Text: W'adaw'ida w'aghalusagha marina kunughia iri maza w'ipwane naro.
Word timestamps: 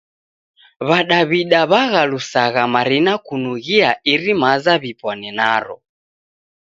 W'adaw'ida 0.87 1.61
w'aghalusagha 1.71 2.63
marina 2.73 3.13
kunughia 3.25 3.89
iri 4.13 4.33
maza 4.41 4.73
w'ipwane 4.81 5.29
naro. 5.39 5.75